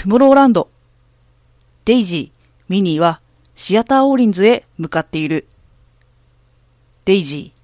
[0.00, 0.70] トゥモローランド。
[1.84, 2.38] デイジー、
[2.70, 3.20] ミニーは
[3.54, 5.46] シアターオーリンズへ向かっている。
[7.04, 7.60] デイジー。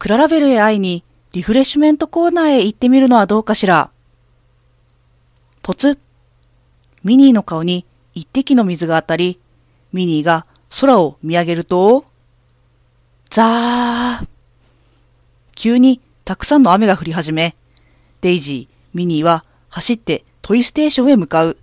[0.00, 3.92] クララベルへ会いにリフレッシュメントコーナーへ行ってみるのはどうかしら。
[5.62, 6.00] ポツ
[7.04, 9.38] ミニーの顔に一滴の水が当たり、
[9.92, 10.46] ミニーが
[10.80, 12.06] 空を見上げると、
[13.30, 14.26] ザー
[15.54, 17.54] 急にたくさんの雨が降り始め、
[18.20, 21.56] デイジー、ミニーは走ってトイステーションへ向かう。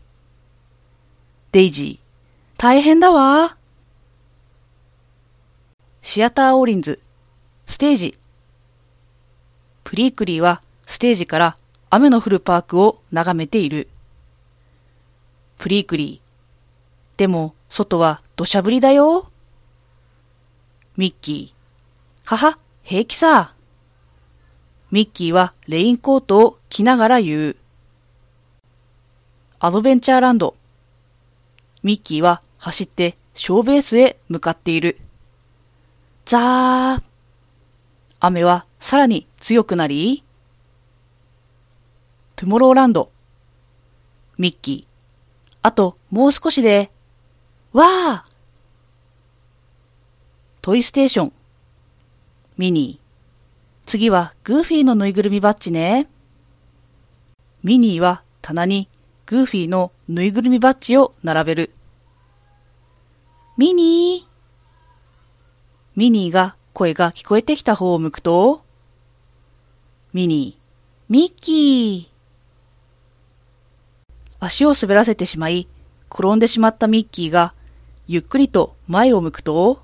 [1.51, 3.57] デイジー、大変だわ
[6.01, 6.99] シアターオーリンズ、
[7.65, 8.17] ステージ。
[9.83, 11.57] プリークリーはステージから
[11.89, 13.89] 雨の降るパークを眺めている。
[15.57, 17.19] プリークリー。
[17.19, 19.31] でも、外は土砂降りだよ。
[20.95, 22.29] ミッキー。
[22.29, 23.53] はは、平気さ。
[24.91, 27.55] ミッキーはレインコートを着ながら言う。
[29.59, 30.55] アドベンチャーランド。
[31.81, 34.99] ミッキーは走ってショーベースへ向かっている。
[36.25, 37.03] ザー。
[38.19, 40.23] 雨はさらに強くなり、
[42.35, 43.09] トゥモローランド。
[44.37, 45.57] ミッキー。
[45.63, 46.91] あともう少しで、
[47.73, 48.31] わー
[50.61, 51.33] トイステーション。
[52.57, 53.87] ミニー。
[53.87, 56.07] 次はグーフィーのぬいぐるみバッジね。
[57.63, 58.87] ミニーは棚に
[59.27, 61.71] グーフィーのぬいぐるみバッジを並べる。
[63.57, 64.27] ミニー。
[65.97, 68.63] ミニーが声が聞こえてきた方を向くと、
[70.13, 72.17] ミニー、ミッキー。
[74.39, 75.67] 足を滑らせてしまい、
[76.09, 77.53] 転んでしまったミッキーが、
[78.07, 79.83] ゆっくりと前を向くと、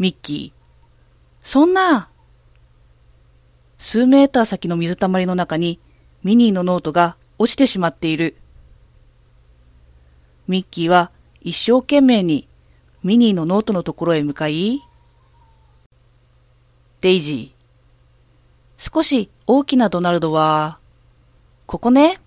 [0.00, 0.58] ミッキー、
[1.40, 2.08] そんな、
[3.78, 5.78] 数メーター先の水たまりの中に
[6.24, 8.36] ミニーのノートが落ちてしまっている。
[10.48, 12.48] ミッキーは一生懸命に
[13.02, 14.82] ミニーのノートのところへ向かい、
[17.00, 20.78] デイジー、少し大きなドナルドは、
[21.66, 22.20] ここね。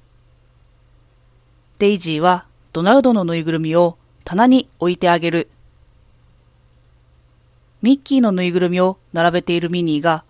[1.79, 5.49] デイジーはドナルドのぬいぐるみを棚に置いてあげる。
[7.81, 10.23] ミッキーのぬいぐるみを並べているミニーが、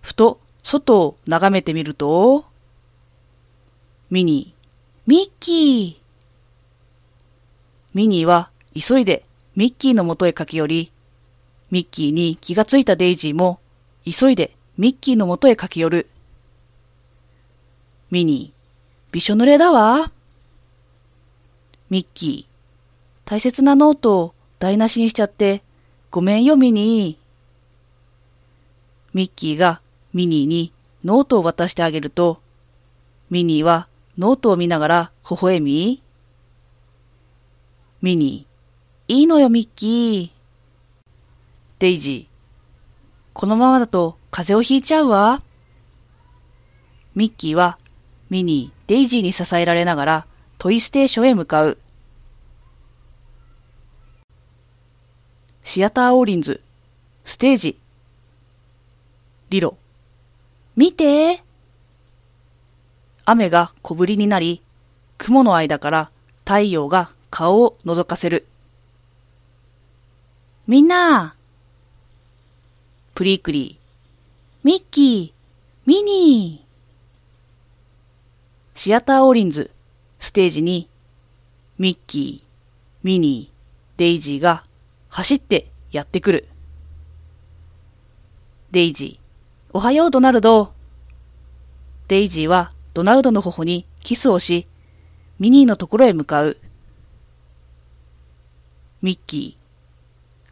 [0.00, 2.44] ふと外を眺めてみると、
[4.14, 6.02] ミニー、ミッキー
[7.94, 9.24] ミニーは急いで
[9.56, 10.92] ミッキーの元へ駆け寄り、
[11.72, 13.58] ミッキーに気がついたデイジーも
[14.08, 16.08] 急いでミッキーの元へ駆け寄る。
[18.12, 20.12] ミニー、びしょ濡れだわ。
[21.90, 25.64] ミッキー、大切なノートを台無しにしちゃって、
[26.12, 29.12] ごめんよミニー。
[29.12, 29.80] ミッキーが
[30.12, 30.72] ミニーに
[31.02, 32.40] ノートを渡してあげると、
[33.28, 36.02] ミニーはノートを見ながら微笑み、
[38.00, 41.10] ミニー、いいのよミッキー。
[41.80, 42.34] デイジー、
[43.32, 45.42] このままだと風邪をひいちゃうわ。
[47.14, 47.78] ミッキーは
[48.30, 50.26] ミニー、デイジーに支えられながら
[50.58, 51.78] トイステーションへ向かう。
[55.64, 56.60] シアターオーリンズ、
[57.24, 57.78] ステージ。
[59.50, 59.76] リロ。
[60.76, 61.43] 見て
[63.26, 64.62] 雨が小降りになり、
[65.18, 66.10] 雲の間から
[66.44, 68.46] 太陽が顔を覗かせる。
[70.66, 71.34] みんな
[73.14, 75.34] プリークリー、ミッキー、
[75.86, 76.64] ミニー。
[78.78, 79.70] シアターオーリンズ、
[80.18, 80.88] ステージに、
[81.78, 82.48] ミッキー、
[83.04, 84.64] ミニー、デイジーが
[85.08, 86.48] 走ってやってくる。
[88.72, 89.20] デイジー、
[89.72, 90.72] おはようドナルド。
[92.08, 94.66] デイジーはドナルドの頬にキスをし、
[95.38, 96.56] ミニーのところへ向かう。
[99.02, 99.58] ミッキ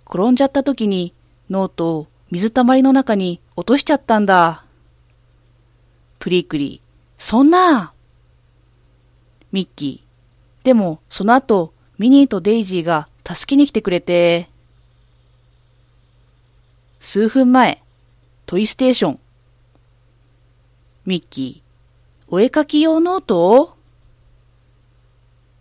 [0.06, 1.14] ー、転んじゃった時に
[1.48, 4.64] ノートを水たまりの中に落としちゃったんだ。
[6.18, 6.82] プリークリー、
[7.16, 7.92] そんな
[9.52, 14.48] ミッキー、でもその後ミニーとデイジーが助けに来てくれて、
[16.98, 17.82] 数分前、
[18.46, 19.20] トイステーション。
[21.04, 21.61] ミッキー、
[22.34, 23.76] お絵かき用ノートを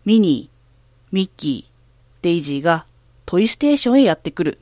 [0.06, 2.86] ミニー、ミッキー、デイジーが
[3.26, 4.58] トイステーションへやってくる。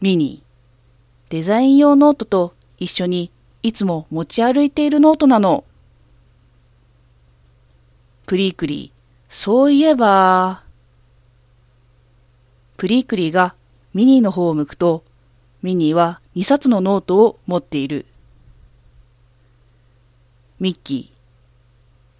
[0.00, 3.30] ミニー、デザイン用ノートと一緒に
[3.62, 5.62] いつも持ち歩いているノートなの。
[8.26, 9.00] プリークリー、
[9.32, 10.64] そういえば、
[12.76, 13.54] プリークリーが
[13.94, 15.04] ミニーの方を向くと、
[15.62, 18.04] ミニーは2冊のノートを持っている。
[20.60, 21.18] ミッキー。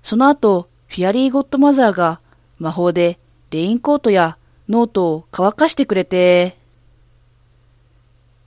[0.03, 2.21] その後、フィアリーゴッドマザーが
[2.59, 3.19] 魔法で
[3.51, 4.39] レインコートや
[4.69, 6.57] ノートを乾かしてくれて、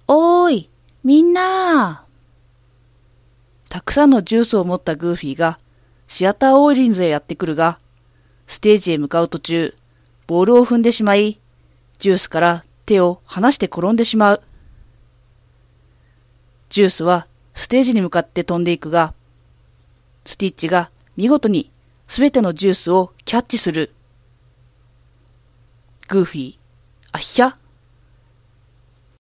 [0.08, 0.70] おーい、
[1.04, 2.06] みんな
[3.70, 5.58] たくさんのジュースを持ったグーフィーが
[6.08, 7.80] シアターオーリンズへやってくるが、
[8.48, 9.74] ステージへ向かう途中、
[10.28, 11.40] ボールを踏んでしまい、
[12.00, 14.42] ジュースから手を離して転んでしまう。
[16.70, 19.14] ジュースはステージに向かって飛んでいくが、
[20.26, 21.72] スティッチが見事に
[22.08, 23.94] すべてのジュースをキャッチする。
[26.10, 26.56] グーフィー、
[27.14, 27.58] あっしゃ